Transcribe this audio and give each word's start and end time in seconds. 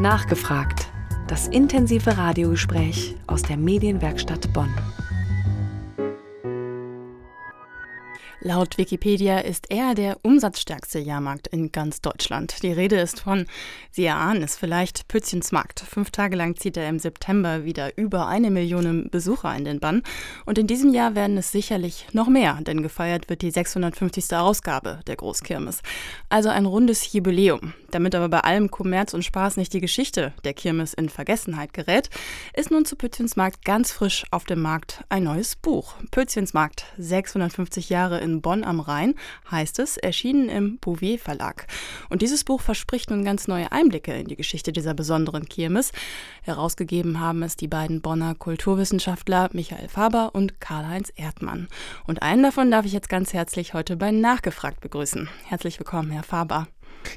Nachgefragt. 0.00 0.88
Das 1.28 1.46
intensive 1.46 2.16
Radiogespräch 2.16 3.16
aus 3.26 3.42
der 3.42 3.58
Medienwerkstatt 3.58 4.50
Bonn. 4.54 4.74
Laut 8.40 8.78
Wikipedia 8.78 9.40
ist 9.40 9.66
er 9.70 9.94
der 9.94 10.16
umsatzstärkste 10.22 11.00
Jahrmarkt 11.00 11.48
in 11.48 11.70
ganz 11.70 12.00
Deutschland. 12.00 12.62
Die 12.62 12.72
Rede 12.72 12.98
ist 12.98 13.20
von, 13.20 13.44
Sie 13.90 14.06
erahnen 14.06 14.42
es 14.42 14.56
vielleicht, 14.56 15.06
Pützchensmarkt. 15.08 15.80
Fünf 15.80 16.10
Tage 16.10 16.34
lang 16.34 16.56
zieht 16.56 16.78
er 16.78 16.88
im 16.88 16.98
September 16.98 17.66
wieder 17.66 17.98
über 17.98 18.26
eine 18.26 18.50
Million 18.50 19.10
Besucher 19.10 19.54
in 19.54 19.66
den 19.66 19.80
Bann. 19.80 20.02
Und 20.46 20.56
in 20.56 20.66
diesem 20.66 20.94
Jahr 20.94 21.14
werden 21.14 21.36
es 21.36 21.52
sicherlich 21.52 22.06
noch 22.12 22.28
mehr, 22.28 22.58
denn 22.62 22.82
gefeiert 22.82 23.28
wird 23.28 23.42
die 23.42 23.50
650. 23.50 24.34
Ausgabe 24.34 25.00
der 25.06 25.16
Großkirmes. 25.16 25.82
Also 26.30 26.48
ein 26.48 26.64
rundes 26.64 27.12
Jubiläum. 27.12 27.74
Damit 27.90 28.14
aber 28.14 28.30
bei 28.30 28.40
allem 28.40 28.70
Kommerz 28.70 29.12
und 29.12 29.24
Spaß 29.24 29.58
nicht 29.58 29.74
die 29.74 29.80
Geschichte 29.80 30.32
der 30.44 30.54
Kirmes 30.54 30.94
in 30.94 31.10
Vergessenheit 31.10 31.74
gerät, 31.74 32.08
ist 32.54 32.70
nun 32.70 32.86
zu 32.86 32.96
Pützchensmarkt 32.96 33.64
ganz 33.66 33.92
frisch 33.92 34.24
auf 34.30 34.44
dem 34.44 34.62
Markt 34.62 35.04
ein 35.10 35.24
neues 35.24 35.56
Buch. 35.56 35.94
Pützchensmarkt, 36.10 36.86
650 36.96 37.90
Jahre 37.90 38.18
in 38.18 38.30
in 38.30 38.40
Bonn 38.40 38.64
am 38.64 38.80
Rhein, 38.80 39.14
heißt 39.50 39.78
es, 39.80 39.96
erschienen 39.96 40.48
im 40.48 40.78
Bouvier 40.78 41.18
Verlag. 41.18 41.66
Und 42.08 42.22
dieses 42.22 42.44
Buch 42.44 42.60
verspricht 42.60 43.10
nun 43.10 43.24
ganz 43.24 43.48
neue 43.48 43.72
Einblicke 43.72 44.12
in 44.14 44.26
die 44.26 44.36
Geschichte 44.36 44.72
dieser 44.72 44.94
besonderen 44.94 45.48
Kirmes. 45.48 45.92
Herausgegeben 46.42 47.20
haben 47.20 47.42
es 47.42 47.56
die 47.56 47.68
beiden 47.68 48.00
Bonner 48.00 48.34
Kulturwissenschaftler 48.34 49.50
Michael 49.52 49.88
Faber 49.88 50.30
und 50.34 50.60
Karl-Heinz 50.60 51.12
Erdmann. 51.16 51.68
Und 52.06 52.22
einen 52.22 52.42
davon 52.42 52.70
darf 52.70 52.86
ich 52.86 52.92
jetzt 52.92 53.08
ganz 53.08 53.32
herzlich 53.32 53.74
heute 53.74 53.96
bei 53.96 54.10
Nachgefragt 54.10 54.80
begrüßen. 54.80 55.28
Herzlich 55.44 55.78
willkommen, 55.78 56.10
Herr 56.10 56.22
Faber. 56.22 56.68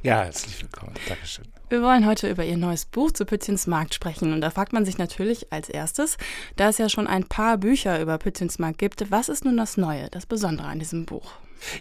Ja, 0.02 0.24
herzlich 0.24 0.62
willkommen. 0.62 0.94
Dankeschön. 1.08 1.46
Wir 1.70 1.82
wollen 1.82 2.06
heute 2.06 2.30
über 2.30 2.44
Ihr 2.44 2.58
neues 2.58 2.86
Buch 2.86 3.12
zu 3.12 3.26
Pützchens 3.26 3.68
Markt 3.68 3.94
sprechen. 3.94 4.34
Und 4.34 4.42
da 4.42 4.50
fragt 4.50 4.74
man 4.74 4.86
sich 4.86 4.98
natürlich 4.98 5.52
als 5.52 5.70
erstes, 5.70 6.18
da 6.56 6.70
es 6.70 6.78
ja 6.78 6.90
schon 6.90 7.08
ein 7.08 7.24
paar 7.24 7.58
Bücher 7.58 8.00
über 8.02 8.18
Pützchens 8.18 8.60
Markt 8.60 8.78
gibt, 8.78 9.10
was 9.12 9.30
ist 9.30 9.46
nun 9.46 9.58
das 9.58 9.78
Neue, 9.78 10.10
das 10.10 10.26
Besondere 10.26 10.68
an 10.68 10.80
diesem 10.80 11.06
Buch? 11.06 11.32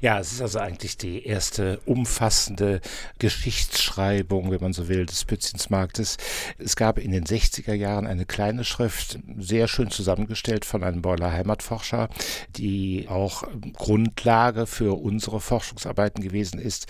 Ja, 0.00 0.18
es 0.18 0.32
ist 0.32 0.40
also 0.40 0.58
eigentlich 0.58 0.96
die 0.96 1.24
erste 1.26 1.80
umfassende 1.84 2.80
Geschichtsschreibung, 3.18 4.50
wenn 4.50 4.60
man 4.60 4.72
so 4.72 4.88
will, 4.88 5.06
des 5.06 5.24
Pützchensmarktes. 5.24 6.16
Es 6.58 6.76
gab 6.76 6.98
in 6.98 7.12
den 7.12 7.24
60er 7.24 7.74
Jahren 7.74 8.06
eine 8.06 8.26
kleine 8.26 8.64
Schrift, 8.64 9.18
sehr 9.38 9.68
schön 9.68 9.90
zusammengestellt 9.90 10.64
von 10.64 10.82
einem 10.82 11.02
Beuler 11.02 11.32
Heimatforscher, 11.32 12.08
die 12.56 13.06
auch 13.08 13.44
Grundlage 13.74 14.66
für 14.66 15.00
unsere 15.00 15.40
Forschungsarbeiten 15.40 16.22
gewesen 16.22 16.58
ist. 16.58 16.86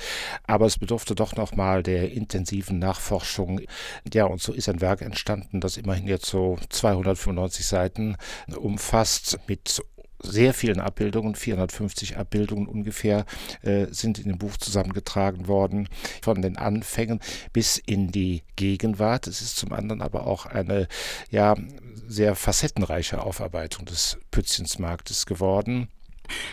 Aber 0.47 0.67
es 0.67 0.79
bedurfte 0.79 1.15
doch 1.15 1.37
nochmal 1.37 1.83
der 1.83 2.13
intensiven 2.13 2.79
Nachforschung. 2.79 3.61
Ja, 4.13 4.25
und 4.27 4.41
so 4.41 4.53
ist 4.53 4.69
ein 4.69 4.81
Werk 4.81 5.03
entstanden, 5.03 5.61
das 5.61 5.77
immerhin 5.77 6.07
jetzt 6.07 6.27
so 6.27 6.59
295 6.69 7.67
Seiten 7.67 8.17
umfasst 8.57 9.39
mit 9.47 9.83
sehr 10.23 10.55
vielen 10.55 10.81
Abbildungen, 10.81 11.35
450 11.35 12.17
Abbildungen 12.17 12.67
ungefähr, 12.67 13.25
äh, 13.63 13.87
sind 13.91 14.19
in 14.19 14.29
dem 14.29 14.39
Buch 14.39 14.57
zusammengetragen 14.57 15.49
worden, 15.49 15.89
von 16.23 16.43
den 16.43 16.57
Anfängen 16.57 17.21
bis 17.53 17.79
in 17.79 18.11
die 18.13 18.43
Gegenwart. 18.57 19.27
Es 19.27 19.41
ist 19.41 19.57
zum 19.57 19.73
anderen 19.73 20.03
aber 20.03 20.27
auch 20.27 20.47
eine 20.47 20.89
ja, 21.31 21.57
sehr 22.07 22.35
facettenreiche 22.35 23.23
Aufarbeitung 23.23 23.87
des 23.87 24.19
Pützchensmarktes 24.31 25.27
geworden. 25.27 25.89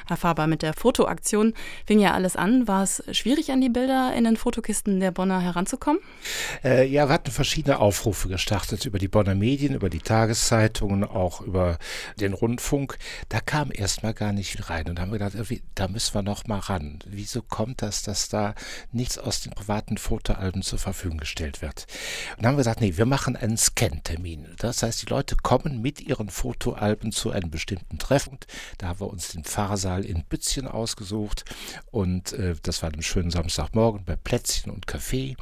Herr 0.08 0.18
Faber, 0.18 0.48
mit 0.48 0.62
der 0.62 0.74
Fotoaktion 0.74 1.54
fing 1.86 2.00
ja 2.00 2.14
alles 2.14 2.36
an. 2.36 2.68
War 2.68 2.84
es 2.84 3.04
schwierig, 3.12 3.52
an 3.52 3.62
die 3.62 3.70
Bilder 3.70 4.14
in 4.16 4.24
den 4.24 4.38
Fotokisten 4.38 5.00
der 5.00 5.12
Bonner 5.12 5.40
heranzukommen? 5.42 6.02
Äh, 6.64 6.88
ja, 6.88 7.08
wir 7.08 7.14
hatten 7.14 7.32
verschiedene 7.32 7.80
Aufrufe 7.80 8.30
gestartet 8.30 8.86
über 8.86 9.00
die 9.00 9.08
Bonner 9.08 9.36
Medien, 9.36 9.74
über 9.74 9.90
die 9.90 10.00
Tageszeitungen, 10.00 11.04
auch 11.04 11.42
über 11.42 11.78
den 12.20 12.34
Rundfunk. 12.34 12.98
Da 13.30 13.40
kam 13.40 13.72
erstmal 13.72 14.14
gar 14.14 14.34
nicht 14.34 14.70
rein 14.70 14.88
und 14.90 15.00
haben 15.00 15.12
gedacht, 15.12 15.34
da 15.76 15.88
müssen 15.88 16.14
wir 16.14 16.22
noch 16.22 16.48
mal 16.48 16.60
ran. 16.60 17.00
Wieso 17.06 17.42
kommt 17.42 17.82
das, 17.82 18.04
dass 18.04 18.30
da 18.30 18.56
nichts 18.92 19.18
aus 19.18 19.42
den 19.42 19.54
privaten 19.54 19.98
Fotoalben 19.98 20.62
zur 20.62 20.80
Verfügung 20.80 21.18
gestellt 21.18 21.62
wird? 21.62 21.88
Und 22.36 22.44
dann 22.44 22.52
haben 22.52 22.56
wir 22.56 22.64
gesagt, 22.64 22.82
nee, 22.82 22.98
wir 22.98 23.06
machen 23.06 23.36
einen 23.36 23.58
Scan-Termin. 23.58 24.48
Das 24.58 24.84
heißt, 24.84 25.02
die 25.02 25.10
Leute 25.10 25.36
kommen 25.36 25.82
mit 25.82 26.02
ihren 26.02 26.30
Fotoalben 26.30 27.12
zu 27.12 27.32
einem 27.32 27.50
bestimmten 27.50 28.00
Treffpunkt. 28.00 28.48
Da 28.78 28.88
haben 28.88 29.00
wir 29.00 29.10
uns 29.10 29.30
den 29.30 29.44
Fahrer 29.44 29.69
Pfarrsaal 29.70 30.04
in 30.04 30.24
Bützchen 30.24 30.68
ausgesucht 30.68 31.46
und 31.92 32.34
äh, 32.34 32.56
das 32.64 32.82
war 32.82 32.92
am 32.92 33.04
schönen 33.04 33.30
Samstagmorgen 33.30 34.04
bei 34.04 34.16
Plätzchen 34.16 34.72
und 34.72 34.88
Kaffee 34.88 35.36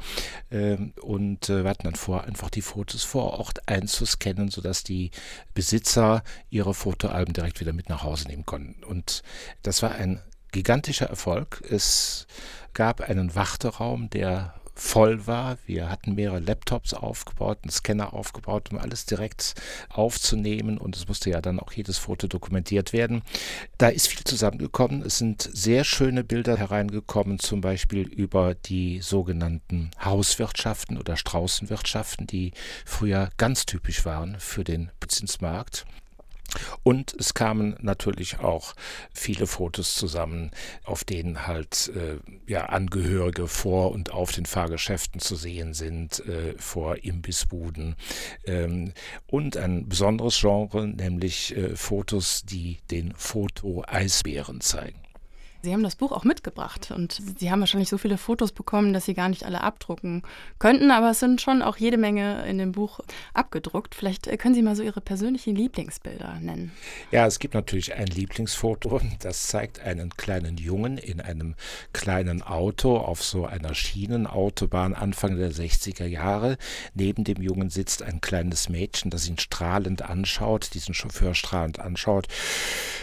äh, 0.50 0.76
und 1.00 1.48
äh, 1.48 1.64
wir 1.64 1.70
hatten 1.70 1.84
dann 1.84 1.94
vor, 1.94 2.24
einfach 2.24 2.50
die 2.50 2.60
Fotos 2.60 3.04
vor 3.04 3.38
Ort 3.38 3.66
einzuscannen, 3.66 4.50
sodass 4.50 4.84
die 4.84 5.12
Besitzer 5.54 6.22
ihre 6.50 6.74
Fotoalben 6.74 7.32
direkt 7.32 7.60
wieder 7.60 7.72
mit 7.72 7.88
nach 7.88 8.02
Hause 8.02 8.28
nehmen 8.28 8.44
konnten. 8.44 8.84
Und 8.84 9.22
das 9.62 9.82
war 9.82 9.92
ein 9.92 10.20
gigantischer 10.52 11.06
Erfolg. 11.06 11.62
Es 11.70 12.26
gab 12.74 13.00
einen 13.00 13.34
Warteraum, 13.34 14.10
der 14.10 14.57
voll 14.78 15.26
war. 15.26 15.58
Wir 15.66 15.90
hatten 15.90 16.14
mehrere 16.14 16.38
Laptops 16.38 16.94
aufgebaut, 16.94 17.58
einen 17.62 17.70
Scanner 17.70 18.14
aufgebaut, 18.14 18.70
um 18.70 18.78
alles 18.78 19.06
direkt 19.06 19.54
aufzunehmen 19.88 20.78
und 20.78 20.96
es 20.96 21.08
musste 21.08 21.30
ja 21.30 21.40
dann 21.40 21.58
auch 21.58 21.72
jedes 21.72 21.98
Foto 21.98 22.28
dokumentiert 22.28 22.92
werden. 22.92 23.22
Da 23.76 23.88
ist 23.88 24.06
viel 24.06 24.22
zusammengekommen. 24.22 25.02
Es 25.02 25.18
sind 25.18 25.50
sehr 25.52 25.84
schöne 25.84 26.22
Bilder 26.22 26.56
hereingekommen, 26.56 27.40
zum 27.40 27.60
Beispiel 27.60 28.02
über 28.02 28.54
die 28.54 29.00
sogenannten 29.00 29.90
Hauswirtschaften 30.02 30.96
oder 30.96 31.16
Straußenwirtschaften, 31.16 32.26
die 32.26 32.52
früher 32.84 33.30
ganz 33.36 33.66
typisch 33.66 34.04
waren 34.04 34.38
für 34.38 34.62
den 34.62 34.90
Zinsmarkt. 35.08 35.86
Und 36.82 37.14
es 37.18 37.34
kamen 37.34 37.76
natürlich 37.80 38.40
auch 38.40 38.74
viele 39.12 39.46
Fotos 39.46 39.94
zusammen, 39.94 40.50
auf 40.84 41.04
denen 41.04 41.46
halt 41.46 41.92
äh, 41.94 42.18
ja, 42.50 42.66
Angehörige 42.66 43.48
vor 43.48 43.92
und 43.92 44.12
auf 44.12 44.32
den 44.32 44.46
Fahrgeschäften 44.46 45.20
zu 45.20 45.36
sehen 45.36 45.74
sind, 45.74 46.20
äh, 46.26 46.54
vor 46.58 46.96
Imbissbuden. 47.04 47.96
Ähm, 48.46 48.92
und 49.26 49.56
ein 49.56 49.88
besonderes 49.88 50.38
Genre, 50.40 50.86
nämlich 50.86 51.56
äh, 51.56 51.76
Fotos, 51.76 52.42
die 52.44 52.78
den 52.90 53.14
Foto-Eisbären 53.14 54.60
zeigen. 54.60 55.07
Sie 55.62 55.72
haben 55.72 55.82
das 55.82 55.96
Buch 55.96 56.12
auch 56.12 56.22
mitgebracht 56.22 56.92
und 56.94 57.20
Sie 57.36 57.50
haben 57.50 57.58
wahrscheinlich 57.58 57.88
so 57.88 57.98
viele 57.98 58.16
Fotos 58.16 58.52
bekommen, 58.52 58.92
dass 58.92 59.06
Sie 59.06 59.14
gar 59.14 59.28
nicht 59.28 59.44
alle 59.44 59.60
abdrucken 59.60 60.22
könnten, 60.60 60.92
aber 60.92 61.10
es 61.10 61.18
sind 61.18 61.40
schon 61.40 61.62
auch 61.62 61.76
jede 61.78 61.98
Menge 61.98 62.46
in 62.46 62.58
dem 62.58 62.70
Buch 62.70 63.00
abgedruckt. 63.34 63.96
Vielleicht 63.96 64.28
äh, 64.28 64.36
können 64.36 64.54
Sie 64.54 64.62
mal 64.62 64.76
so 64.76 64.84
Ihre 64.84 65.00
persönlichen 65.00 65.56
Lieblingsbilder 65.56 66.38
nennen. 66.40 66.70
Ja, 67.10 67.26
es 67.26 67.40
gibt 67.40 67.54
natürlich 67.54 67.92
ein 67.92 68.06
Lieblingsfoto, 68.06 69.00
das 69.18 69.48
zeigt 69.48 69.80
einen 69.80 70.10
kleinen 70.10 70.58
Jungen 70.58 70.96
in 70.96 71.20
einem 71.20 71.56
kleinen 71.92 72.42
Auto 72.42 72.96
auf 72.96 73.24
so 73.24 73.44
einer 73.44 73.74
Schienenautobahn 73.74 74.94
Anfang 74.94 75.36
der 75.36 75.50
60er 75.50 76.06
Jahre. 76.06 76.56
Neben 76.94 77.24
dem 77.24 77.42
Jungen 77.42 77.68
sitzt 77.68 78.04
ein 78.04 78.20
kleines 78.20 78.68
Mädchen, 78.68 79.10
das 79.10 79.28
ihn 79.28 79.38
strahlend 79.38 80.02
anschaut, 80.02 80.72
diesen 80.74 80.94
Chauffeur 80.94 81.34
strahlend 81.34 81.80
anschaut. 81.80 82.28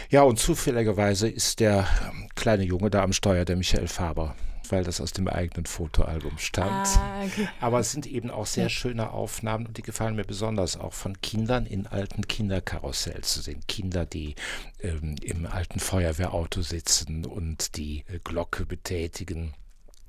Ja, 0.08 0.22
und 0.22 0.38
zufälligerweise 0.38 1.28
ist 1.28 1.60
der 1.60 1.86
kleine 2.34 2.45
Junge 2.54 2.90
da 2.90 3.02
am 3.02 3.12
Steuer, 3.12 3.44
der 3.44 3.56
Michael 3.56 3.88
Faber 3.88 4.34
weil 4.72 4.84
das 4.84 5.00
aus 5.00 5.12
dem 5.12 5.28
eigenen 5.28 5.66
Fotoalbum 5.66 6.38
stammt. 6.38 6.88
Ah, 6.98 7.24
okay. 7.24 7.48
Aber 7.60 7.80
es 7.80 7.92
sind 7.92 8.06
eben 8.06 8.30
auch 8.30 8.46
sehr 8.46 8.68
schöne 8.68 9.10
Aufnahmen 9.10 9.66
und 9.66 9.76
die 9.76 9.82
gefallen 9.82 10.16
mir 10.16 10.24
besonders 10.24 10.76
auch 10.76 10.92
von 10.92 11.20
Kindern 11.20 11.66
in 11.66 11.86
alten 11.86 12.26
Kinderkarussells 12.26 13.32
zu 13.32 13.40
sehen. 13.40 13.60
Kinder, 13.68 14.06
die 14.06 14.34
ähm, 14.80 15.16
im 15.22 15.46
alten 15.46 15.80
Feuerwehrauto 15.80 16.62
sitzen 16.62 17.24
und 17.24 17.76
die 17.76 18.04
äh, 18.08 18.18
Glocke 18.22 18.66
betätigen 18.66 19.54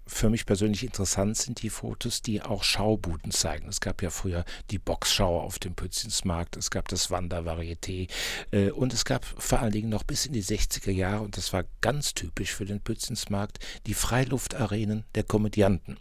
für 0.08 0.30
mich 0.30 0.46
persönlich 0.46 0.84
interessant 0.84 1.38
sind 1.38 1.62
die 1.62 1.70
Fotos, 1.70 2.22
die 2.22 2.42
auch 2.42 2.64
Schaubuden 2.64 3.32
zeigen. 3.32 3.68
Es 3.68 3.82
gab 3.82 4.02
ja 4.02 4.10
früher 4.10 4.46
die 4.72 4.80
Boxschau 4.80 5.40
auf 5.40 5.60
dem 5.60 5.76
Pützinsmarkt, 5.76 6.58
es 6.58 6.72
gab 6.72 6.88
das 6.88 7.12
Wandervarieté 7.12 8.10
äh, 8.52 8.72
und 8.72 8.94
es 8.94 9.06
gab 9.06 9.26
vor 9.26 9.60
allen 9.60 9.72
Dingen 9.72 9.90
noch 9.90 10.04
bis 10.04 10.26
in 10.26 10.34
die 10.34 10.44
60er 10.44 10.92
Jahre, 10.92 11.24
und 11.24 11.38
das 11.38 11.54
war 11.54 11.66
ganz 11.82 12.14
typisch 12.14 12.54
für 12.54 12.66
den 12.66 12.82
Pützinsmarkt, 12.82 13.60
die 13.86 13.94
Freiluftarenen 13.94 15.04
der 15.16 15.24
Komödianten. 15.24 15.98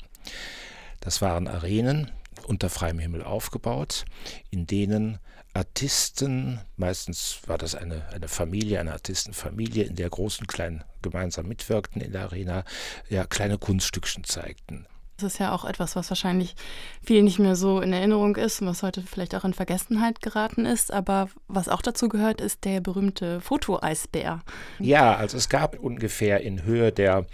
Das 1.00 1.20
waren 1.20 1.48
Arenen 1.48 2.10
unter 2.46 2.70
freiem 2.70 2.98
Himmel 2.98 3.22
aufgebaut, 3.22 4.04
in 4.50 4.66
denen 4.66 5.18
Artisten, 5.52 6.60
meistens 6.76 7.40
war 7.46 7.56
das 7.56 7.74
eine, 7.74 8.06
eine 8.12 8.28
Familie, 8.28 8.78
eine 8.78 8.92
Artistenfamilie, 8.92 9.84
in 9.84 9.96
der 9.96 10.10
großen 10.10 10.46
kleinen 10.46 10.84
gemeinsam 11.02 11.48
mitwirkten 11.48 12.02
in 12.02 12.12
der 12.12 12.24
Arena, 12.24 12.64
ja, 13.08 13.24
kleine 13.24 13.56
Kunststückchen 13.56 14.24
zeigten. 14.24 14.86
Das 15.18 15.32
ist 15.32 15.38
ja 15.38 15.52
auch 15.52 15.64
etwas, 15.64 15.96
was 15.96 16.10
wahrscheinlich 16.10 16.54
viel 17.02 17.22
nicht 17.22 17.38
mehr 17.38 17.56
so 17.56 17.80
in 17.80 17.92
Erinnerung 17.92 18.36
ist 18.36 18.60
und 18.60 18.68
was 18.68 18.82
heute 18.82 19.02
vielleicht 19.02 19.34
auch 19.34 19.44
in 19.44 19.54
Vergessenheit 19.54 20.20
geraten 20.20 20.66
ist. 20.66 20.92
Aber 20.92 21.28
was 21.48 21.68
auch 21.68 21.80
dazu 21.80 22.08
gehört, 22.08 22.40
ist 22.42 22.64
der 22.64 22.80
berühmte 22.80 23.40
Fotoeisbär. 23.40 24.40
Ja, 24.78 25.16
also 25.16 25.38
es 25.38 25.48
gab 25.48 25.78
ungefähr 25.78 26.42
in 26.42 26.64
Höhe 26.64 26.92
der 26.92 27.26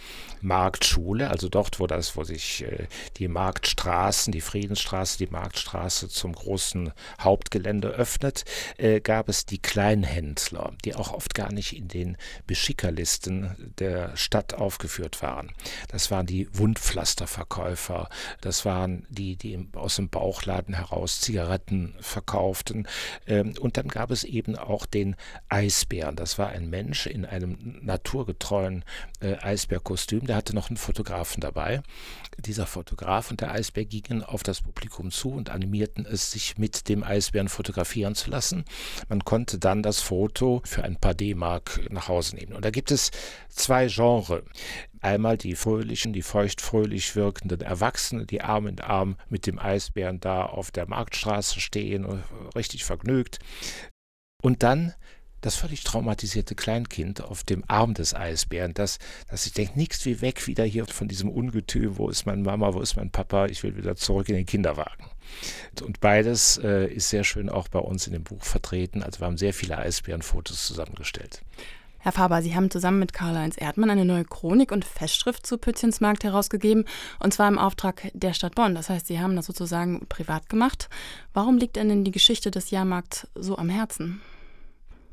Marktschule, 0.43 1.31
also 1.31 1.49
dort, 1.49 1.81
wo 1.81 1.87
das, 1.87 2.17
wo 2.17 2.25
sich 2.25 2.65
äh, 2.65 2.87
die 3.17 3.29
Marktstraßen, 3.29 4.33
die 4.33 4.41
Friedensstraße, 4.41 5.19
die 5.19 5.29
Marktstraße 5.29 6.09
zum 6.09 6.33
großen 6.33 6.93
Hauptgelände 7.21 7.89
öffnet, 7.89 8.45
äh, 8.77 9.01
gab 9.01 9.29
es 9.29 9.47
die 9.47 9.59
Kleinhändler, 9.59 10.73
die 10.85 10.95
auch 10.95 11.13
oft 11.13 11.35
gar 11.35 11.53
nicht 11.53 11.77
in 11.77 11.89
den 11.89 12.17
Beschickerlisten 12.47 13.75
der 13.79 14.17
Stadt 14.17 14.55
aufgeführt 14.55 15.23
waren. 15.23 15.53
Das 15.89 16.11
waren 16.11 16.27
die 16.27 16.49
Wundpflasterverkäufer, 16.53 17.72
das 18.41 18.65
waren 18.65 19.07
die, 19.09 19.37
die 19.37 19.69
aus 19.75 19.97
dem 19.97 20.09
Bauchladen 20.09 20.75
heraus 20.75 21.21
Zigaretten 21.21 21.95
verkauften. 22.01 22.89
Ähm, 23.27 23.55
und 23.61 23.77
dann 23.77 23.89
gab 23.89 24.11
es 24.11 24.25
eben 24.25 24.57
auch 24.57 24.87
den 24.87 25.17
Eisbären. 25.49 26.17
Das 26.17 26.39
war 26.39 26.49
ein 26.49 26.71
Mensch 26.71 27.07
in 27.07 27.25
einem 27.25 27.81
naturgetreuen 27.83 28.85
äh, 29.21 29.37
Eisbärkostüm 29.37 30.27
der 30.27 30.37
hatte 30.37 30.55
noch 30.55 30.71
einen 30.71 30.77
Fotografen 30.77 31.41
dabei. 31.41 31.83
Dieser 32.39 32.67
Fotograf 32.67 33.31
und 33.31 33.41
der 33.41 33.53
Eisbär 33.53 33.85
gingen 33.85 34.23
auf 34.23 34.43
das 34.43 34.61
Publikum 34.61 35.11
zu 35.11 35.31
und 35.31 35.51
animierten 35.51 36.07
es, 36.07 36.31
sich 36.31 36.59
mit 36.59 36.89
dem 36.89 37.05
Eisbären 37.05 37.49
fotografieren 37.49 38.15
zu 38.15 38.31
lassen. 38.31 38.65
Man 39.09 39.25
konnte 39.25 39.59
dann 39.59 39.83
das 39.83 40.01
Foto 40.01 40.63
für 40.65 40.85
ein 40.85 40.97
paar 40.97 41.15
D-Mark 41.15 41.81
nach 41.91 42.09
Hause 42.09 42.37
nehmen. 42.37 42.55
Und 42.55 42.65
da 42.65 42.71
gibt 42.71 42.91
es 42.91 43.11
zwei 43.49 43.87
Genres. 43.89 44.43
Einmal 45.03 45.37
die 45.37 45.57
fröhlichen, 45.57 46.13
die 46.13 46.23
feuchtfröhlich 46.23 47.17
wirkenden 47.17 47.61
Erwachsenen, 47.61 48.27
die 48.27 48.41
Arm 48.41 48.69
in 48.69 48.81
Arm 48.81 49.17
mit 49.29 49.47
dem 49.47 49.59
Eisbären 49.59 50.21
da 50.21 50.47
auf 50.47 50.71
der 50.71 50.89
Marktstraße 50.89 51.61
stehen, 51.61 52.07
richtig 52.55 52.85
vergnügt. 52.85 53.41
Und 54.43 54.63
dann 54.63 54.95
das 55.43 55.57
völlig 55.57 55.83
traumatisierte 55.83 56.55
Kleinkind 56.55 57.21
auf 57.21 57.43
dem 57.43 57.65
Arm 57.67 57.95
des 57.95 58.15
Eisbären, 58.15 58.75
das, 58.75 58.99
das 59.29 59.45
ich 59.45 59.53
denke, 59.53 59.77
nichts 59.77 60.07
wie 60.07 60.21
weg 60.21 60.47
wieder 60.47 60.65
hier 60.65 60.87
von 60.87 61.09
diesem 61.09 61.29
Ungetüm, 61.29 61.99
wo 61.99 62.09
ist 62.09 62.27
meine 62.27 62.43
Mama, 62.43 62.73
wo 62.75 62.81
ist 62.81 62.97
mein 62.97 63.11
Papa, 63.11 63.47
ich 63.47 63.63
will 63.65 63.77
wieder 63.77 63.97
zurück 63.97 64.29
in 64.29 64.37
den 64.37 64.47
Kinderwagen. 64.47 65.07
Und 65.83 66.01
beides 66.01 66.59
äh, 66.59 66.87
ist 66.87 67.11
sehr 67.11 67.25
schön 67.25 67.49
auch 67.49 67.67
bei 67.67 67.81
uns 67.81 68.07
in 68.07 68.13
dem 68.13 68.23
Buch 68.23 68.45
vertreten. 68.45 69.03
Also 69.03 69.21
wir 69.21 69.27
haben 69.27 69.37
sehr 69.37 69.53
viele 69.53 69.79
Eisbärenfotos 69.79 70.65
zusammengestellt. 70.65 71.43
Herr 72.05 72.11
Faber, 72.11 72.43
Sie 72.43 72.57
haben 72.57 72.69
zusammen 72.69 72.99
mit 72.99 73.13
Karl-Heinz 73.13 73.55
Erdmann 73.57 73.89
eine 73.89 74.05
neue 74.05 74.25
Chronik 74.25 74.73
und 74.73 74.85
Festschrift 74.85 75.47
zu 75.47 75.57
Pützchensmarkt 75.57 76.25
herausgegeben, 76.25 76.85
und 77.21 77.33
zwar 77.33 77.47
im 77.47 77.61
Auftrag 77.61 78.11
der 78.13 78.35
Stadt 78.35 78.57
Bonn. 78.57 78.75
Das 78.75 78.89
heißt, 78.89 79.07
Sie 79.07 79.21
haben 79.21 79.37
das 79.37 79.47
sozusagen 79.47 80.05
privat 80.09 80.49
gemacht. 80.49 80.89
Warum 81.33 81.59
liegt 81.59 81.77
Ihnen 81.77 82.03
die 82.03 82.11
Geschichte 82.11 82.51
des 82.51 82.73
Jahrmarkts 82.73 83.29
so 83.37 83.57
am 83.57 83.69
Herzen? 83.69 84.21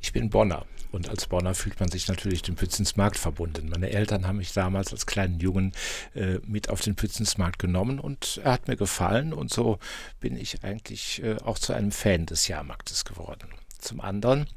Ich 0.01 0.13
bin 0.13 0.31
Bonner 0.31 0.65
und 0.91 1.09
als 1.09 1.27
Bonner 1.27 1.53
fühlt 1.53 1.79
man 1.79 1.91
sich 1.91 2.07
natürlich 2.07 2.41
dem 2.41 2.55
Pützensmarkt 2.55 3.19
verbunden. 3.19 3.69
Meine 3.69 3.91
Eltern 3.91 4.25
haben 4.25 4.37
mich 4.37 4.53
damals 4.53 4.91
als 4.91 5.05
kleinen 5.05 5.39
Jungen 5.39 5.73
äh, 6.15 6.39
mit 6.47 6.69
auf 6.69 6.81
den 6.81 6.95
Pützensmarkt 6.95 7.59
genommen 7.59 7.99
und 7.99 8.41
er 8.43 8.53
hat 8.53 8.67
mir 8.67 8.77
gefallen 8.77 9.31
und 9.31 9.53
so 9.53 9.77
bin 10.19 10.35
ich 10.35 10.63
eigentlich 10.63 11.21
äh, 11.21 11.35
auch 11.43 11.59
zu 11.59 11.73
einem 11.73 11.91
Fan 11.91 12.25
des 12.25 12.47
Jahrmarktes 12.47 13.05
geworden. 13.05 13.47
Zum 13.79 14.01
anderen 14.01 14.47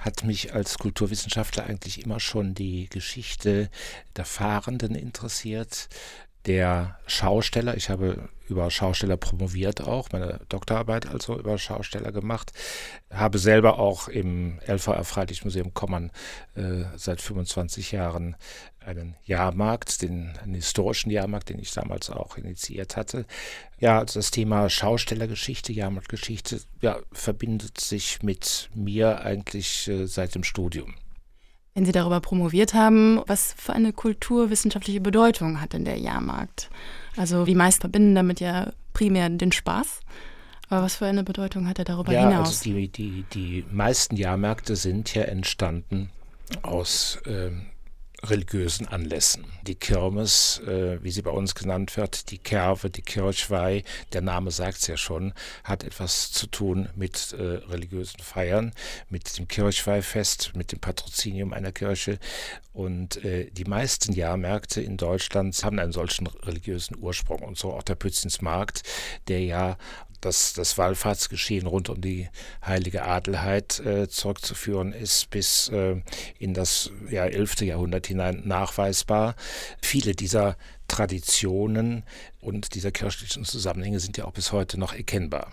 hat 0.00 0.24
mich 0.24 0.54
als 0.54 0.78
Kulturwissenschaftler 0.78 1.64
eigentlich 1.64 2.02
immer 2.02 2.20
schon 2.20 2.54
die 2.54 2.88
Geschichte 2.90 3.70
der 4.16 4.24
Fahrenden 4.24 4.94
interessiert, 4.94 5.88
der 6.46 6.98
Schausteller. 7.06 7.76
Ich 7.76 7.90
habe 7.90 8.28
über 8.48 8.70
Schausteller 8.70 9.16
promoviert 9.16 9.80
auch, 9.80 10.12
meine 10.12 10.40
Doktorarbeit 10.48 11.06
also 11.06 11.38
über 11.38 11.56
Schausteller 11.56 12.12
gemacht. 12.12 12.52
Habe 13.10 13.38
selber 13.38 13.78
auch 13.78 14.08
im 14.08 14.58
LVR 14.66 15.04
Freilichtmuseum 15.04 15.72
Kommern 15.72 16.10
äh, 16.54 16.84
seit 16.96 17.22
25 17.22 17.92
Jahren 17.92 18.36
einen 18.84 19.16
Jahrmarkt, 19.24 20.02
den 20.02 20.36
einen 20.42 20.54
historischen 20.54 21.10
Jahrmarkt, 21.10 21.48
den 21.48 21.58
ich 21.58 21.72
damals 21.72 22.10
auch 22.10 22.36
initiiert 22.36 22.96
hatte. 22.96 23.24
Ja, 23.78 24.00
also 24.00 24.18
das 24.18 24.30
Thema 24.30 24.68
Schaustellergeschichte, 24.68 25.72
Jahrmarktgeschichte, 25.72 26.60
ja, 26.82 26.98
verbindet 27.12 27.80
sich 27.80 28.22
mit 28.22 28.68
mir 28.74 29.22
eigentlich 29.22 29.88
äh, 29.88 30.06
seit 30.06 30.34
dem 30.34 30.44
Studium. 30.44 30.94
Wenn 31.74 31.84
Sie 31.84 31.92
darüber 31.92 32.20
promoviert 32.20 32.72
haben, 32.72 33.20
was 33.26 33.54
für 33.58 33.72
eine 33.72 33.92
kulturwissenschaftliche 33.92 35.00
Bedeutung 35.00 35.60
hat 35.60 35.72
denn 35.72 35.84
der 35.84 35.98
Jahrmarkt? 35.98 36.70
Also 37.16 37.44
die 37.44 37.56
meisten 37.56 37.80
verbinden 37.80 38.14
damit 38.14 38.40
ja 38.40 38.72
primär 38.92 39.28
den 39.28 39.50
Spaß. 39.50 40.00
Aber 40.68 40.82
was 40.82 40.96
für 40.96 41.06
eine 41.06 41.24
Bedeutung 41.24 41.68
hat 41.68 41.78
er 41.78 41.84
darüber 41.84 42.12
ja, 42.12 42.28
hinaus? 42.28 42.48
Also 42.48 42.70
die, 42.70 42.88
die, 42.88 43.24
die 43.32 43.64
meisten 43.70 44.16
Jahrmärkte 44.16 44.76
sind 44.76 45.14
ja 45.14 45.22
entstanden 45.22 46.10
aus 46.62 47.20
ähm, 47.26 47.66
religiösen 48.24 48.88
Anlässen. 48.88 49.44
Die 49.62 49.74
Kirmes, 49.74 50.60
äh, 50.66 51.02
wie 51.02 51.10
sie 51.10 51.22
bei 51.22 51.30
uns 51.30 51.54
genannt 51.54 51.96
wird, 51.96 52.30
die 52.30 52.38
Kerve, 52.38 52.90
die 52.90 53.02
Kirchweih, 53.02 53.82
der 54.12 54.22
Name 54.22 54.50
sagt 54.50 54.78
es 54.78 54.86
ja 54.86 54.96
schon, 54.96 55.32
hat 55.62 55.84
etwas 55.84 56.32
zu 56.32 56.46
tun 56.46 56.88
mit 56.94 57.32
äh, 57.32 57.42
religiösen 57.42 58.20
Feiern, 58.20 58.72
mit 59.08 59.38
dem 59.38 59.48
Kirchweihfest, 59.48 60.52
mit 60.54 60.72
dem 60.72 60.80
Patrozinium 60.80 61.52
einer 61.52 61.72
Kirche. 61.72 62.18
Und 62.72 63.24
äh, 63.24 63.50
die 63.50 63.64
meisten 63.64 64.12
Jahrmärkte 64.12 64.80
in 64.80 64.96
Deutschland 64.96 65.62
haben 65.62 65.78
einen 65.78 65.92
solchen 65.92 66.26
religiösen 66.26 66.96
Ursprung. 66.98 67.42
Und 67.42 67.56
so 67.56 67.72
auch 67.72 67.84
der 67.84 67.94
Pützensmarkt, 67.94 68.82
der 69.28 69.44
ja 69.44 69.76
dass 70.24 70.52
das 70.52 70.78
Wallfahrtsgeschehen 70.78 71.66
rund 71.66 71.88
um 71.88 72.00
die 72.00 72.28
heilige 72.64 73.04
Adelheid 73.04 73.80
äh, 73.80 74.08
zurückzuführen 74.08 74.92
ist 74.92 75.30
bis 75.30 75.68
äh, 75.68 75.96
in 76.38 76.54
das 76.54 76.90
ja, 77.10 77.24
11. 77.26 77.62
Jahrhundert 77.62 78.06
hinein 78.06 78.42
nachweisbar. 78.44 79.34
Viele 79.82 80.14
dieser 80.14 80.56
Traditionen 80.88 82.04
und 82.40 82.74
dieser 82.74 82.92
kirchlichen 82.92 83.44
Zusammenhänge 83.44 84.00
sind 84.00 84.16
ja 84.16 84.24
auch 84.24 84.32
bis 84.32 84.52
heute 84.52 84.78
noch 84.78 84.94
erkennbar. 84.94 85.52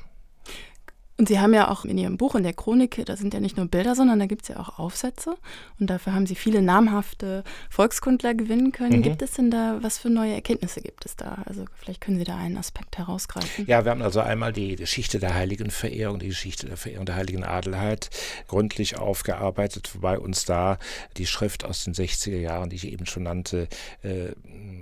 Und 1.21 1.27
Sie 1.27 1.39
haben 1.39 1.53
ja 1.53 1.69
auch 1.69 1.85
in 1.85 1.99
Ihrem 1.99 2.17
Buch, 2.17 2.33
in 2.33 2.41
der 2.41 2.53
Chronik, 2.53 2.99
da 3.05 3.15
sind 3.15 3.35
ja 3.35 3.39
nicht 3.39 3.55
nur 3.55 3.67
Bilder, 3.67 3.93
sondern 3.93 4.17
da 4.17 4.25
gibt 4.25 4.41
es 4.41 4.47
ja 4.47 4.59
auch 4.59 4.79
Aufsätze. 4.79 5.35
Und 5.79 5.87
dafür 5.91 6.15
haben 6.15 6.25
Sie 6.25 6.33
viele 6.33 6.63
namhafte 6.63 7.43
Volkskundler 7.69 8.33
gewinnen 8.33 8.71
können. 8.71 8.97
Mhm. 8.97 9.01
Gibt 9.03 9.21
es 9.21 9.33
denn 9.33 9.51
da, 9.51 9.77
was 9.81 9.99
für 9.99 10.09
neue 10.09 10.33
Erkenntnisse 10.33 10.81
gibt 10.81 11.05
es 11.05 11.15
da? 11.15 11.43
Also 11.45 11.65
vielleicht 11.75 12.01
können 12.01 12.17
Sie 12.17 12.23
da 12.23 12.37
einen 12.37 12.57
Aspekt 12.57 12.97
herausgreifen. 12.97 13.67
Ja, 13.67 13.85
wir 13.85 13.91
haben 13.91 14.01
also 14.01 14.19
einmal 14.19 14.51
die 14.51 14.75
Geschichte 14.75 15.19
der 15.19 15.35
Heiligenverehrung, 15.35 16.17
die 16.17 16.29
Geschichte 16.29 16.65
der 16.65 16.75
Verehrung 16.75 17.05
der 17.05 17.17
Heiligen 17.17 17.43
Adelheid 17.43 18.09
gründlich 18.47 18.97
aufgearbeitet, 18.97 19.91
wobei 19.93 20.17
uns 20.17 20.45
da 20.45 20.79
die 21.17 21.27
Schrift 21.27 21.65
aus 21.65 21.83
den 21.83 21.93
60er 21.93 22.39
Jahren, 22.39 22.71
die 22.71 22.77
ich 22.77 22.87
eben 22.87 23.05
schon 23.05 23.21
nannte, 23.21 23.67
äh, 24.01 24.29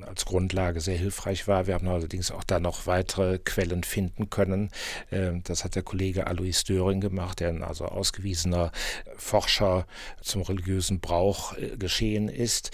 als 0.07 0.23
Grundlage 0.23 0.79
sehr 0.79 0.97
hilfreich 0.97 1.49
war. 1.49 1.67
Wir 1.67 1.73
haben 1.73 1.89
allerdings 1.89 2.31
auch 2.31 2.45
da 2.45 2.61
noch 2.61 2.87
weitere 2.87 3.39
Quellen 3.39 3.83
finden 3.83 4.29
können. 4.29 4.69
Äh, 5.11 5.31
das 5.43 5.65
hat 5.65 5.75
der 5.75 5.83
Kollege 5.83 6.28
Alois 6.29 6.63
Döring 6.67 7.01
gemacht, 7.01 7.39
der 7.39 7.49
ein 7.49 7.63
also 7.63 7.85
ausgewiesener 7.85 8.71
Forscher 9.17 9.85
zum 10.21 10.41
religiösen 10.43 10.99
Brauch 10.99 11.57
äh, 11.57 11.77
geschehen 11.77 12.29
ist. 12.29 12.71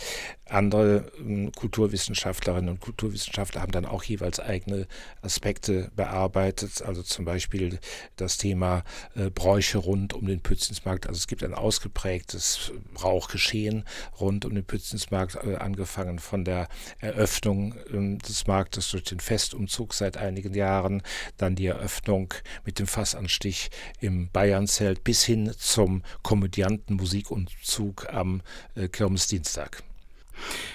Andere 0.48 1.12
äh, 1.28 1.50
Kulturwissenschaftlerinnen 1.56 2.70
und 2.70 2.80
Kulturwissenschaftler 2.80 3.62
haben 3.62 3.72
dann 3.72 3.86
auch 3.86 4.04
jeweils 4.04 4.40
eigene 4.40 4.88
Aspekte 5.24 5.92
bearbeitet, 5.96 6.84
also 6.84 7.02
zum 7.02 7.26
Beispiel 7.26 7.80
das 8.16 8.38
Thema 8.38 8.84
äh, 9.16 9.32
Bräuche 9.32 9.80
rund 9.80 10.14
um 10.14 10.28
den 10.28 10.42
Pützensmarkt. 10.42 11.08
Also 11.08 11.18
es 11.18 11.28
gibt 11.28 11.44
ein 11.44 11.56
ausgeprägtes 11.56 12.72
Brauchgeschehen 12.94 13.86
rund 14.20 14.46
um 14.46 14.54
den 14.54 14.66
Pützensmarkt, 14.66 15.36
äh, 15.44 15.56
angefangen 15.56 16.20
von 16.20 16.46
der 16.46 16.68
Eröffnung 17.00 17.74
äh, 17.92 18.18
des 18.18 18.46
Marktes 18.46 18.92
durch 18.92 19.04
den 19.04 19.20
Festumzug 19.20 19.96
seit 19.96 20.18
einigen 20.18 20.54
Jahren, 20.54 21.02
dann 21.38 21.56
die 21.56 21.68
Eröffnung 21.68 22.34
mit 22.66 22.78
dem 22.78 22.88
Fassanstich 23.36 23.70
im 24.00 24.30
Bayernzelt 24.32 25.04
bis 25.04 25.24
hin 25.24 25.51
zum 25.58 26.04
Komödiantenmusikumzug 26.24 28.08
am 28.13 28.42
äh, 28.75 28.88
Kirmesdienstag. 28.88 29.84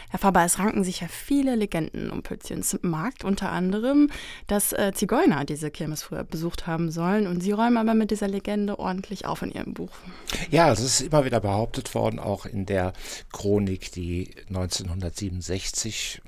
Herr 0.08 0.18
Faber, 0.18 0.44
es 0.44 0.58
ranken 0.58 0.84
sich 0.84 1.00
ja 1.00 1.08
viele 1.08 1.54
Legenden 1.54 2.10
um 2.10 2.22
Pützchens 2.22 2.78
Markt, 2.82 3.24
unter 3.24 3.50
anderem, 3.50 4.10
dass 4.46 4.72
äh, 4.72 4.92
Zigeuner 4.94 5.44
diese 5.44 5.70
Kirmes 5.70 6.02
früher 6.02 6.24
besucht 6.24 6.66
haben 6.66 6.90
sollen. 6.90 7.26
Und 7.26 7.42
Sie 7.42 7.52
räumen 7.52 7.76
aber 7.76 7.94
mit 7.94 8.10
dieser 8.10 8.26
Legende 8.26 8.78
ordentlich 8.78 9.26
auf 9.26 9.42
in 9.42 9.52
Ihrem 9.52 9.74
Buch. 9.74 9.92
Ja, 10.50 10.72
es 10.72 10.80
ist 10.80 11.00
immer 11.02 11.24
wieder 11.24 11.40
behauptet 11.40 11.94
worden, 11.94 12.18
auch 12.18 12.46
in 12.46 12.66
der 12.66 12.92
Chronik, 13.32 13.92
die 13.92 14.34
1967 14.48 16.22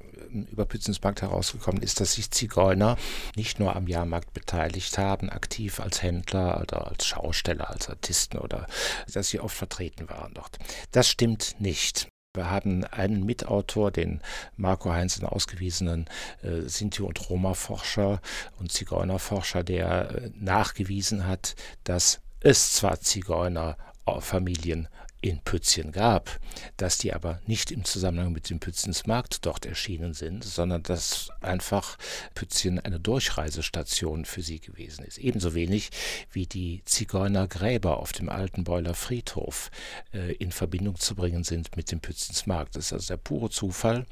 über 0.51 0.65
Pützens 0.65 1.03
Markt 1.03 1.23
herausgekommen 1.23 1.83
ist, 1.83 2.01
dass 2.01 2.15
sich 2.15 2.31
Zigeuner 2.31 2.97
nicht 3.37 3.59
nur 3.59 3.77
am 3.77 3.87
Jahrmarkt 3.87 4.33
beteiligt 4.33 4.99
haben, 4.99 5.31
aktiv 5.31 5.81
als 5.81 6.03
Händler 6.03 6.61
oder 6.61 6.89
als 6.89 7.07
Schausteller, 7.07 7.71
als 7.71 7.89
Artisten 7.89 8.39
oder 8.39 8.67
dass 9.13 9.29
sie 9.29 9.41
oft 9.41 9.57
vertreten 9.57 10.09
waren 10.09 10.35
dort. 10.35 10.59
Das 10.91 11.09
stimmt 11.09 11.57
nicht. 11.61 12.09
Wir 12.35 12.51
haben 12.51 12.85
einen 12.85 13.27
Mitautor, 13.27 13.91
den 13.91 14.23
Marco 14.57 14.91
Heinz, 14.91 15.19
einen 15.19 15.29
ausgewiesenen 15.29 16.09
äh, 16.43 16.63
Sinti- 16.67 17.03
und 17.03 17.29
Roma-Forscher 17.29 18.23
und 18.59 18.73
Zigeunerforscher, 18.73 19.63
der 19.63 20.11
äh, 20.11 20.31
nachgewiesen 20.35 21.27
hat, 21.27 21.55
dass 21.85 22.23
es 22.41 22.73
zwar 22.73 23.01
Zigeunerfamilien 23.01 24.89
in 25.23 25.39
Pützchen 25.39 25.93
gab, 25.93 26.41
dass 26.77 26.99
die 26.99 27.15
aber 27.15 27.41
nicht 27.47 27.71
im 27.71 27.85
Zusammenhang 27.85 28.33
mit 28.33 28.51
dem 28.51 28.59
Pützensmarkt 28.59 29.47
dort 29.47 29.65
erschienen 29.65 30.15
sind, 30.15 30.45
sondern 30.45 30.83
dass 30.83 31.31
einfach 31.41 31.97
Pützchen 32.35 32.81
eine 32.81 32.99
Durchreisestation 32.99 34.25
für 34.25 34.43
sie 34.43 34.59
gewesen 34.59 35.05
ist. 35.05 35.19
Ebenso 35.19 35.55
wenig 35.55 35.91
wie 36.33 36.47
die 36.47 36.83
Zigeunergräber 36.85 37.99
auf 37.99 38.13
dem 38.13 38.29
alten 38.29 38.65
Beuler 38.65 38.95
Friedhof 38.95 39.71
äh, 40.13 40.33
in 40.35 40.51
Verbindung 40.51 40.99
zu 40.99 41.15
bringen 41.15 41.45
sind 41.45 41.77
mit 41.77 41.93
dem 41.93 42.01
Pützensmarkt. 42.01 42.75
Das 42.75 42.87
ist 42.87 42.93
also 42.93 43.15
der 43.15 43.19
pure 43.19 43.51
Zufall, 43.51 44.07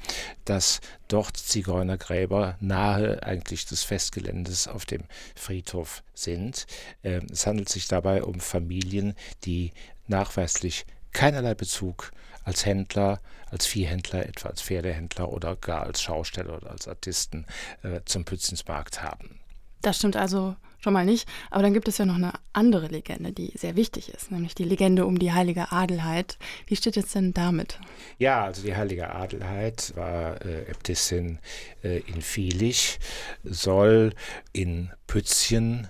dass 0.45 0.79
dort 1.09 1.35
Zigeunergräber 1.35 2.55
nahe 2.61 3.21
eigentlich 3.21 3.65
des 3.65 3.83
Festgeländes 3.83 4.69
auf 4.69 4.85
dem 4.85 5.03
Friedhof 5.35 6.03
sind. 6.13 6.65
Äh, 7.03 7.19
es 7.29 7.45
handelt 7.45 7.67
sich 7.67 7.87
dabei 7.87 8.23
um 8.23 8.39
Familien, 8.39 9.13
die 9.43 9.73
nachweislich 10.07 10.85
keinerlei 11.11 11.53
Bezug 11.53 12.11
als 12.43 12.65
Händler, 12.65 13.19
als 13.49 13.65
Viehhändler, 13.65 14.25
etwa 14.25 14.49
als 14.49 14.61
Pferdehändler 14.61 15.31
oder 15.31 15.55
gar 15.55 15.83
als 15.83 16.01
Schausteller 16.01 16.57
oder 16.57 16.71
als 16.71 16.87
Artisten 16.87 17.45
äh, 17.83 18.01
zum 18.05 18.25
Pützensmarkt 18.25 19.03
haben. 19.03 19.39
Das 19.81 19.97
stimmt 19.97 20.15
also 20.15 20.55
schon 20.79 20.93
mal 20.93 21.05
nicht. 21.05 21.27
Aber 21.49 21.63
dann 21.63 21.73
gibt 21.73 21.87
es 21.87 21.97
ja 21.97 22.05
noch 22.05 22.15
eine 22.15 22.33
andere 22.53 22.87
Legende, 22.87 23.31
die 23.31 23.51
sehr 23.55 23.75
wichtig 23.75 24.09
ist, 24.09 24.31
nämlich 24.31 24.55
die 24.55 24.63
Legende 24.63 25.05
um 25.05 25.19
die 25.19 25.31
heilige 25.31 25.71
Adelheid. 25.71 26.37
Wie 26.67 26.75
steht 26.75 26.97
es 26.97 27.11
denn 27.11 27.33
damit? 27.33 27.79
Ja, 28.17 28.43
also 28.43 28.63
die 28.63 28.75
heilige 28.75 29.13
Adelheid 29.13 29.93
war 29.95 30.43
äh, 30.45 30.63
Äbtissin 30.69 31.39
äh, 31.83 31.99
in 31.99 32.21
Vielich, 32.21 32.99
soll 33.43 34.13
in 34.53 34.91
Pützchen 35.07 35.87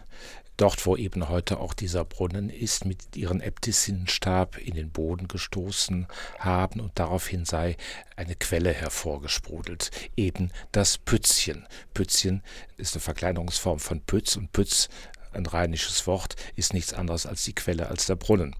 dort, 0.61 0.85
wo 0.85 0.95
eben 0.95 1.27
heute 1.27 1.59
auch 1.59 1.73
dieser 1.73 2.05
Brunnen 2.05 2.49
ist, 2.49 2.85
mit 2.85 3.15
ihren 3.15 3.41
Äbtissinnenstab 3.41 4.59
in 4.59 4.75
den 4.75 4.91
Boden 4.91 5.27
gestoßen 5.27 6.07
haben 6.37 6.79
und 6.79 6.91
daraufhin 6.99 7.45
sei 7.45 7.77
eine 8.15 8.35
Quelle 8.35 8.71
hervorgesprudelt, 8.71 9.89
eben 10.15 10.51
das 10.71 10.99
Pützchen. 10.99 11.67
Pützchen 11.95 12.43
ist 12.77 12.93
eine 12.93 13.01
Verkleinerungsform 13.01 13.79
von 13.79 14.01
Pütz 14.01 14.35
und 14.35 14.51
Pütz 14.53 14.89
ein 15.33 15.45
rheinisches 15.45 16.07
Wort, 16.07 16.35
ist 16.55 16.73
nichts 16.73 16.93
anderes 16.93 17.25
als 17.25 17.43
die 17.43 17.53
Quelle, 17.53 17.87
als 17.89 18.05
der 18.05 18.15
Brunnen. 18.15 18.55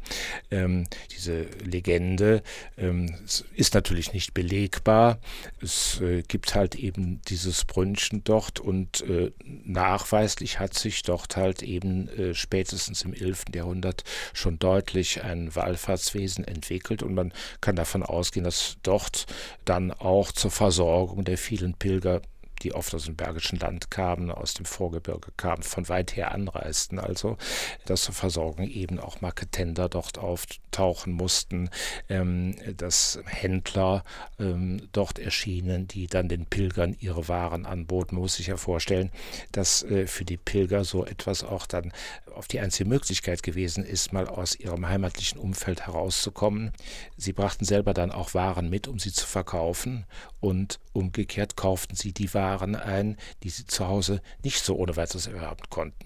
Ähm, 0.49 0.85
diese 1.15 1.43
Legende 1.63 2.43
ähm, 2.77 3.15
ist 3.55 3.73
natürlich 3.73 4.13
nicht 4.13 4.33
belegbar. 4.33 5.19
Es 5.61 5.99
äh, 6.01 6.23
gibt 6.23 6.55
halt 6.55 6.75
eben 6.75 7.21
dieses 7.27 7.65
Brünnchen 7.65 8.23
dort 8.23 8.59
und 8.59 9.01
äh, 9.01 9.31
nachweislich 9.43 10.59
hat 10.59 10.73
sich 10.73 11.03
dort 11.03 11.35
halt 11.37 11.63
eben 11.63 12.07
äh, 12.09 12.33
spätestens 12.33 13.03
im 13.03 13.13
11. 13.13 13.45
Jahrhundert 13.53 14.03
schon 14.33 14.59
deutlich 14.59 15.23
ein 15.23 15.53
Wallfahrtswesen 15.55 16.45
entwickelt 16.45 17.03
und 17.03 17.13
man 17.13 17.33
kann 17.61 17.75
davon 17.75 18.03
ausgehen, 18.03 18.43
dass 18.43 18.77
dort 18.83 19.25
dann 19.65 19.91
auch 19.91 20.31
zur 20.31 20.51
Versorgung 20.51 21.23
der 21.23 21.37
vielen 21.37 21.73
Pilger 21.73 22.21
die 22.63 22.73
oft 22.73 22.93
aus 22.93 23.05
dem 23.05 23.15
Bergischen 23.15 23.59
Land 23.59 23.91
kamen, 23.91 24.31
aus 24.31 24.53
dem 24.53 24.65
Vorgebirge 24.65 25.31
kamen, 25.37 25.63
von 25.63 25.89
weit 25.89 26.15
her 26.15 26.31
anreisten. 26.31 26.99
Also, 26.99 27.37
dass 27.85 28.03
zur 28.03 28.13
Versorgung 28.13 28.67
eben 28.67 28.99
auch 28.99 29.21
Marketender 29.21 29.89
dort 29.89 30.17
auftauchen 30.17 31.13
mussten, 31.13 31.69
ähm, 32.09 32.55
dass 32.77 33.19
Händler 33.25 34.03
ähm, 34.39 34.87
dort 34.91 35.19
erschienen, 35.19 35.87
die 35.87 36.07
dann 36.07 36.29
den 36.29 36.45
Pilgern 36.45 36.95
ihre 36.99 37.27
Waren 37.27 37.65
anboten. 37.65 38.15
Muss 38.15 38.35
sich 38.35 38.47
ja 38.47 38.57
vorstellen, 38.57 39.11
dass 39.51 39.83
äh, 39.83 40.07
für 40.07 40.25
die 40.25 40.37
Pilger 40.37 40.83
so 40.83 41.05
etwas 41.05 41.43
auch 41.43 41.65
dann 41.65 41.91
auf 42.33 42.47
die 42.47 42.59
einzige 42.59 42.87
Möglichkeit 42.87 43.43
gewesen 43.43 43.83
ist, 43.83 44.13
mal 44.13 44.27
aus 44.27 44.55
ihrem 44.55 44.87
heimatlichen 44.87 45.39
Umfeld 45.39 45.85
herauszukommen. 45.85 46.71
Sie 47.17 47.33
brachten 47.33 47.65
selber 47.65 47.93
dann 47.93 48.11
auch 48.11 48.33
Waren 48.33 48.69
mit, 48.69 48.87
um 48.87 48.99
sie 48.99 49.11
zu 49.11 49.25
verkaufen 49.27 50.05
und 50.41 50.79
umgekehrt 50.91 51.55
kauften 51.55 51.95
sie 51.95 52.11
die 52.11 52.33
Waren 52.33 52.75
ein, 52.75 53.17
die 53.43 53.49
sie 53.49 53.65
zu 53.65 53.87
Hause 53.87 54.21
nicht 54.43 54.63
so 54.63 54.75
ohne 54.75 54.97
weiteres 54.97 55.27
erwerben 55.27 55.63
konnten. 55.69 56.05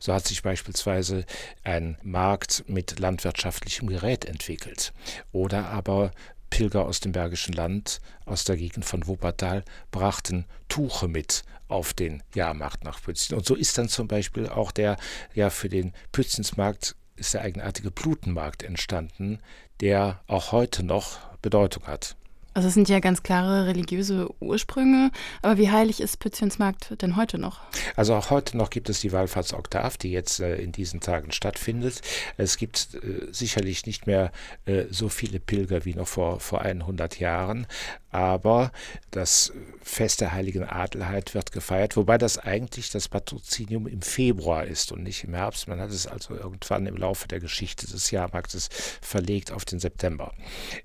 So 0.00 0.12
hat 0.12 0.26
sich 0.26 0.42
beispielsweise 0.42 1.24
ein 1.64 1.98
Markt 2.02 2.64
mit 2.68 2.98
landwirtschaftlichem 2.98 3.88
Gerät 3.88 4.24
entwickelt. 4.24 4.92
Oder 5.32 5.68
aber 5.68 6.12
Pilger 6.50 6.84
aus 6.84 7.00
dem 7.00 7.12
Bergischen 7.12 7.54
Land, 7.54 8.00
aus 8.26 8.44
der 8.44 8.56
Gegend 8.56 8.84
von 8.84 9.06
Wuppertal, 9.06 9.64
brachten 9.90 10.44
Tuche 10.68 11.08
mit 11.08 11.44
auf 11.68 11.94
den 11.94 12.22
Jahrmarkt 12.34 12.84
nach 12.84 13.02
Pützen. 13.02 13.34
Und 13.34 13.46
so 13.46 13.54
ist 13.54 13.78
dann 13.78 13.88
zum 13.88 14.06
Beispiel 14.06 14.48
auch 14.48 14.70
der, 14.70 14.98
ja, 15.34 15.48
für 15.48 15.70
den 15.70 15.94
Pützensmarkt 16.12 16.94
ist 17.16 17.34
der 17.34 17.40
eigenartige 17.40 17.90
Blutenmarkt 17.90 18.62
entstanden, 18.62 19.38
der 19.80 20.20
auch 20.26 20.52
heute 20.52 20.82
noch 20.82 21.18
Bedeutung 21.40 21.86
hat. 21.86 22.16
Also 22.54 22.68
es 22.68 22.74
sind 22.74 22.88
ja 22.88 23.00
ganz 23.00 23.22
klare 23.22 23.66
religiöse 23.66 24.28
Ursprünge, 24.40 25.10
aber 25.40 25.56
wie 25.56 25.70
heilig 25.70 26.00
ist 26.00 26.18
Pützchensmarkt 26.18 27.00
denn 27.00 27.16
heute 27.16 27.38
noch? 27.38 27.60
Also 27.96 28.14
auch 28.14 28.30
heute 28.30 28.56
noch 28.56 28.70
gibt 28.70 28.90
es 28.90 29.00
die 29.00 29.12
Wallfahrtsoktav, 29.12 29.96
die 29.96 30.10
jetzt 30.10 30.40
äh, 30.40 30.56
in 30.56 30.72
diesen 30.72 31.00
Tagen 31.00 31.32
stattfindet. 31.32 32.02
Es 32.36 32.58
gibt 32.58 32.94
äh, 32.94 33.32
sicherlich 33.32 33.86
nicht 33.86 34.06
mehr 34.06 34.32
äh, 34.66 34.84
so 34.90 35.08
viele 35.08 35.40
Pilger 35.40 35.84
wie 35.84 35.94
noch 35.94 36.08
vor, 36.08 36.40
vor 36.40 36.60
100 36.60 37.18
Jahren, 37.18 37.66
aber 38.12 38.72
das 39.10 39.52
Fest 39.82 40.20
der 40.20 40.32
heiligen 40.32 40.64
Adelheid 40.64 41.34
wird 41.34 41.50
gefeiert, 41.50 41.96
wobei 41.96 42.18
das 42.18 42.38
eigentlich 42.38 42.90
das 42.90 43.08
Patrozinium 43.08 43.86
im 43.86 44.02
Februar 44.02 44.64
ist 44.64 44.92
und 44.92 45.02
nicht 45.02 45.24
im 45.24 45.34
Herbst. 45.34 45.66
Man 45.66 45.80
hat 45.80 45.90
es 45.90 46.06
also 46.06 46.34
irgendwann 46.34 46.86
im 46.86 46.96
Laufe 46.96 47.26
der 47.26 47.40
Geschichte 47.40 47.86
des 47.86 48.10
Jahrmarktes 48.10 48.68
verlegt 49.00 49.50
auf 49.50 49.64
den 49.64 49.80
September. 49.80 50.34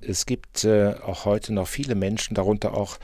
Es 0.02 0.26
gibt 0.26 0.64
äh, 0.64 0.96
auch 1.04 1.26
heute 1.26 1.54
noch 1.54 1.68
viele 1.68 1.96
Menschen, 1.96 2.34
darunter 2.34 2.74
auch 2.74 2.98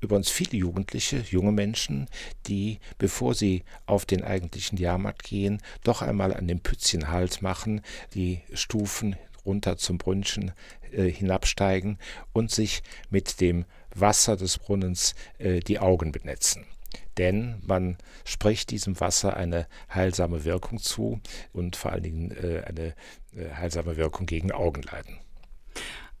übrigens 0.00 0.30
viele 0.30 0.56
Jugendliche, 0.56 1.24
junge 1.28 1.52
Menschen, 1.52 2.06
die, 2.46 2.78
bevor 2.98 3.34
sie 3.34 3.64
auf 3.86 4.06
den 4.06 4.22
eigentlichen 4.22 4.78
Jahrmarkt 4.78 5.24
gehen, 5.24 5.60
doch 5.82 6.02
einmal 6.02 6.32
an 6.32 6.46
dem 6.46 6.60
Pützchen 6.60 7.08
Halt 7.08 7.42
machen, 7.42 7.80
die 8.14 8.42
Stufen 8.52 9.16
runter 9.48 9.76
zum 9.76 9.98
Brünnchen 9.98 10.52
äh, 10.92 11.10
hinabsteigen 11.10 11.98
und 12.32 12.50
sich 12.50 12.82
mit 13.10 13.40
dem 13.40 13.64
Wasser 13.94 14.36
des 14.36 14.58
Brunnens 14.58 15.14
äh, 15.38 15.60
die 15.60 15.78
Augen 15.78 16.12
benetzen. 16.12 16.66
Denn 17.16 17.60
man 17.66 17.96
spricht 18.24 18.70
diesem 18.70 19.00
Wasser 19.00 19.36
eine 19.36 19.66
heilsame 19.92 20.44
Wirkung 20.44 20.78
zu 20.78 21.20
und 21.52 21.74
vor 21.74 21.92
allen 21.92 22.02
Dingen 22.04 22.30
äh, 22.30 22.62
eine 22.64 22.94
äh, 23.34 23.50
heilsame 23.54 23.96
Wirkung 23.96 24.26
gegen 24.26 24.52
Augenleiden. 24.52 25.18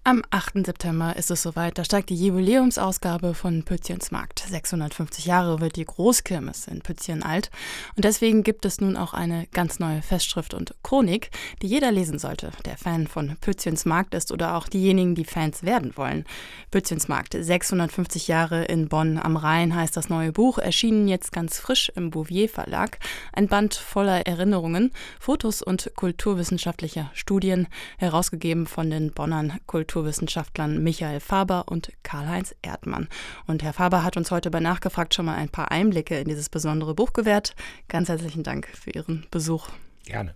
Am 0.08 0.22
8. 0.30 0.64
September 0.64 1.16
ist 1.16 1.30
es 1.30 1.42
soweit. 1.42 1.76
Da 1.76 1.84
steigt 1.84 2.08
die 2.08 2.16
Jubiläumsausgabe 2.16 3.34
von 3.34 3.62
Pützchens 3.62 4.10
Markt. 4.10 4.38
650 4.38 5.26
Jahre 5.26 5.60
wird 5.60 5.76
die 5.76 5.84
Großkirmes 5.84 6.66
in 6.66 6.80
Pützchen 6.80 7.22
alt. 7.22 7.50
Und 7.94 8.06
deswegen 8.06 8.42
gibt 8.42 8.64
es 8.64 8.80
nun 8.80 8.96
auch 8.96 9.12
eine 9.12 9.46
ganz 9.48 9.80
neue 9.80 10.00
Festschrift 10.00 10.54
und 10.54 10.74
Chronik, 10.82 11.30
die 11.60 11.66
jeder 11.66 11.92
lesen 11.92 12.18
sollte, 12.18 12.52
der 12.64 12.78
Fan 12.78 13.06
von 13.06 13.36
Pützchens 13.42 13.84
Markt 13.84 14.14
ist 14.14 14.32
oder 14.32 14.56
auch 14.56 14.66
diejenigen, 14.68 15.14
die 15.14 15.26
Fans 15.26 15.62
werden 15.62 15.94
wollen. 15.94 16.24
Pützchens 16.70 17.08
Markt, 17.08 17.36
650 17.38 18.28
Jahre 18.28 18.64
in 18.64 18.88
Bonn 18.88 19.18
am 19.18 19.36
Rhein 19.36 19.74
heißt 19.74 19.94
das 19.94 20.08
neue 20.08 20.32
Buch, 20.32 20.56
erschienen 20.56 21.06
jetzt 21.08 21.32
ganz 21.32 21.58
frisch 21.58 21.92
im 21.94 22.08
Bouvier 22.08 22.48
Verlag. 22.48 22.98
Ein 23.34 23.48
Band 23.48 23.74
voller 23.74 24.26
Erinnerungen, 24.26 24.90
Fotos 25.20 25.60
und 25.60 25.92
kulturwissenschaftlicher 25.96 27.10
Studien, 27.12 27.68
herausgegeben 27.98 28.66
von 28.66 28.88
den 28.88 29.12
Bonnern 29.12 29.58
Kultur 29.66 29.97
Kulturwissenschaftlern 29.98 30.80
Michael 30.80 31.18
Faber 31.18 31.64
und 31.66 31.90
Karl-Heinz 32.04 32.54
Erdmann. 32.62 33.08
Und 33.48 33.64
Herr 33.64 33.72
Faber 33.72 34.04
hat 34.04 34.16
uns 34.16 34.30
heute 34.30 34.48
bei 34.48 34.60
Nachgefragt 34.60 35.12
schon 35.12 35.26
mal 35.26 35.34
ein 35.34 35.48
paar 35.48 35.72
Einblicke 35.72 36.20
in 36.20 36.28
dieses 36.28 36.48
besondere 36.48 36.94
Buch 36.94 37.12
gewährt. 37.12 37.56
Ganz 37.88 38.08
herzlichen 38.08 38.44
Dank 38.44 38.68
für 38.68 38.90
Ihren 38.90 39.26
Besuch. 39.32 39.68
Gerne. 40.04 40.34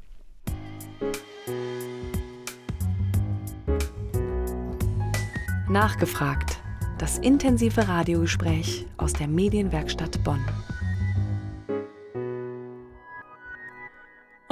Nachgefragt. 5.69 6.59
Das 6.99 7.19
intensive 7.19 7.87
Radiogespräch 7.87 8.87
aus 8.97 9.13
der 9.13 9.29
Medienwerkstatt 9.29 10.25
Bonn. 10.25 10.45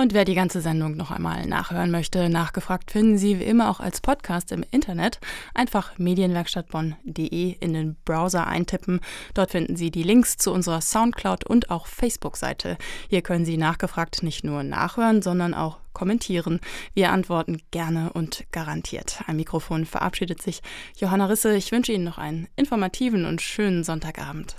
Und 0.01 0.15
wer 0.15 0.25
die 0.25 0.35
ganze 0.35 0.63
Sendung 0.63 0.97
noch 0.97 1.11
einmal 1.11 1.45
nachhören 1.45 1.91
möchte, 1.91 2.31
nachgefragt 2.31 2.91
finden 2.91 3.19
Sie 3.19 3.39
wie 3.39 3.45
immer 3.45 3.69
auch 3.69 3.81
als 3.81 4.01
Podcast 4.01 4.51
im 4.51 4.65
Internet. 4.71 5.21
Einfach 5.53 5.99
medienwerkstattbonn.de 5.99 7.57
in 7.61 7.75
den 7.75 7.97
Browser 8.07 8.47
eintippen. 8.47 9.01
Dort 9.35 9.51
finden 9.51 9.77
Sie 9.77 9.91
die 9.91 10.03
Links 10.03 10.39
zu 10.39 10.53
unserer 10.53 10.81
Soundcloud 10.81 11.45
und 11.45 11.71
auch 11.71 11.87
Facebook-Seite. 11.87 12.79
Hier 13.11 13.21
können 13.21 13.45
Sie 13.45 13.59
nachgefragt 13.59 14.23
nicht 14.23 14.43
nur 14.43 14.63
nachhören, 14.63 15.21
sondern 15.21 15.53
auch 15.53 15.81
kommentieren. 15.93 16.61
Wir 16.95 17.13
antworten 17.13 17.61
gerne 17.71 18.11
und 18.15 18.47
garantiert. 18.53 19.21
Am 19.27 19.37
Mikrofon 19.37 19.85
verabschiedet 19.85 20.41
sich 20.41 20.63
Johanna 20.97 21.27
Risse. 21.27 21.55
Ich 21.55 21.73
wünsche 21.73 21.93
Ihnen 21.93 22.05
noch 22.05 22.17
einen 22.17 22.49
informativen 22.57 23.27
und 23.27 23.43
schönen 23.43 23.85
Sonntagabend. 23.85 24.57